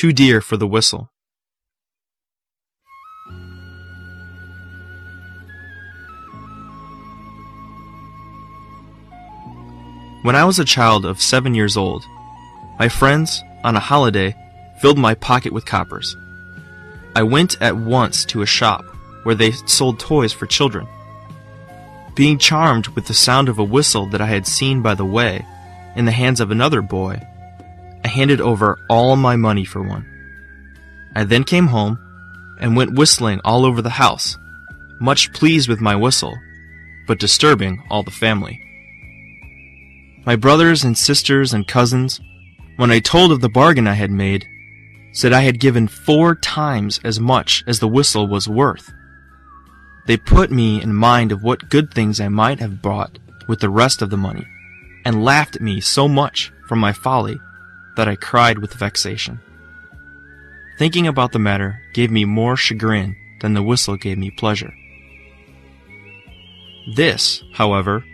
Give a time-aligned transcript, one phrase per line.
[0.00, 1.10] too dear for the whistle.
[10.22, 12.02] When I was a child of seven years old,
[12.78, 14.34] my friends, on a holiday,
[14.80, 16.16] filled my pocket with coppers.
[17.14, 18.82] I went at once to a shop
[19.24, 20.86] where they sold toys for children.
[22.14, 25.44] Being charmed with the sound of a whistle that I had seen by the way
[25.94, 27.20] in the hands of another boy,
[28.04, 30.06] I handed over all my money for one.
[31.14, 31.98] I then came home
[32.58, 34.38] and went whistling all over the house,
[35.00, 36.36] much pleased with my whistle,
[37.06, 38.62] but disturbing all the family.
[40.24, 42.20] My brothers and sisters and cousins,
[42.76, 44.46] when I told of the bargain I had made,
[45.12, 48.92] said I had given four times as much as the whistle was worth.
[50.06, 53.68] They put me in mind of what good things I might have bought with the
[53.70, 54.46] rest of the money,
[55.04, 57.38] and laughed at me so much for my folly
[57.96, 59.40] that I cried with vexation.
[60.78, 64.72] Thinking about the matter gave me more chagrin than the whistle gave me pleasure.
[66.96, 68.04] This, however,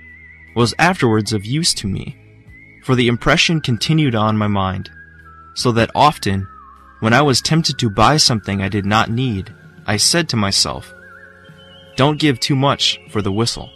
[0.54, 2.16] was afterwards of use to me,
[2.84, 4.90] for the impression continued on my mind,
[5.54, 6.48] so that often,
[7.00, 9.52] when I was tempted to buy something I did not need,
[9.86, 10.92] I said to myself,
[11.96, 13.70] Don't give too much for the whistle,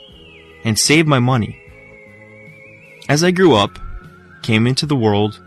[0.64, 1.56] and save my money.
[3.08, 3.78] As I grew up,
[4.42, 5.40] came into the world,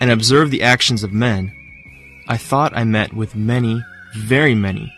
[0.00, 1.52] and observed the actions of men,
[2.28, 3.82] I thought I met with many,
[4.16, 4.92] very many,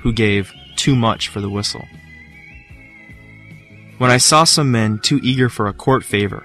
[0.00, 1.84] who gave too much for the whistle.
[3.98, 6.44] When I saw some men too eager for a court favor,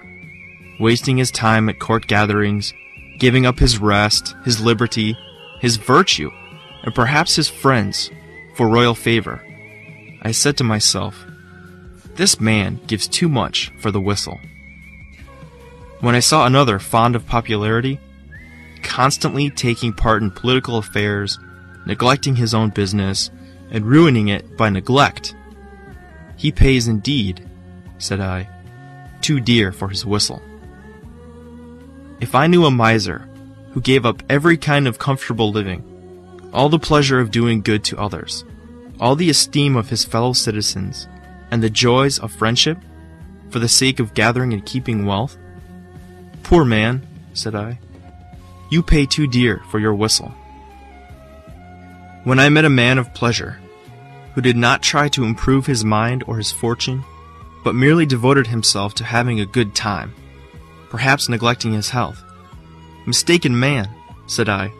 [0.78, 2.72] wasting his time at court gatherings,
[3.18, 5.16] giving up his rest, his liberty,
[5.60, 6.30] his virtue,
[6.82, 8.10] and perhaps his friends
[8.54, 9.44] for royal favor,
[10.22, 11.24] I said to myself,
[12.14, 14.40] This man gives too much for the whistle
[16.00, 18.00] when I saw another fond of popularity,
[18.82, 21.38] constantly taking part in political affairs,
[21.86, 23.30] neglecting his own business,
[23.70, 25.34] and ruining it by neglect.
[26.36, 27.46] He pays indeed,
[27.98, 28.48] said I,
[29.20, 30.40] too dear for his whistle.
[32.20, 33.28] If I knew a miser
[33.72, 35.84] who gave up every kind of comfortable living,
[36.54, 38.42] all the pleasure of doing good to others,
[38.98, 41.06] all the esteem of his fellow citizens,
[41.50, 42.78] and the joys of friendship,
[43.50, 45.36] for the sake of gathering and keeping wealth,
[46.50, 47.78] Poor man, said I.
[48.72, 50.34] You pay too dear for your whistle.
[52.24, 53.60] When I met a man of pleasure,
[54.34, 57.04] who did not try to improve his mind or his fortune,
[57.62, 60.12] but merely devoted himself to having a good time,
[60.88, 62.20] perhaps neglecting his health.
[63.06, 63.88] Mistaken man,
[64.26, 64.72] said I.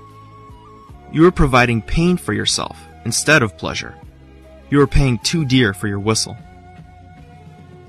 [1.12, 3.94] You are providing pain for yourself instead of pleasure.
[4.70, 6.36] You are paying too dear for your whistle.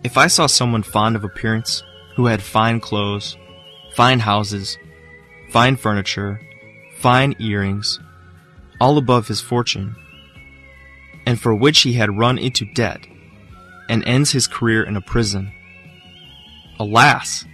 [0.03, 1.81] If I saw someone fond of appearance,
[2.15, 3.37] who had fine clothes,
[3.93, 4.77] fine houses,
[5.49, 6.39] fine furniture,
[6.99, 7.99] fine earrings,
[8.79, 9.95] all above his fortune,
[11.25, 13.05] and for which he had run into debt,
[13.89, 15.51] and ends his career in a prison.
[16.79, 17.45] Alas,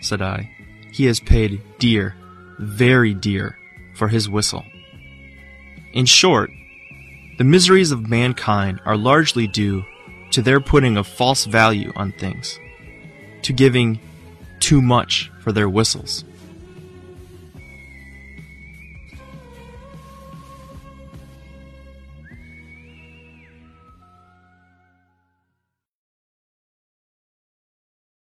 [0.00, 0.50] said I,
[0.92, 2.14] he has paid dear,
[2.58, 3.58] very dear,
[3.94, 4.64] for his whistle.
[5.92, 6.50] In short,
[7.38, 9.84] the miseries of mankind are largely due
[10.30, 12.58] to their putting a false value on things,
[13.42, 13.98] to giving
[14.60, 16.24] too much for their whistles.